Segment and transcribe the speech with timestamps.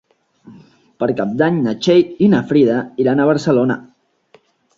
[1.03, 3.79] Per Cap d'Any na Txell i na Frida iran a Barcelona.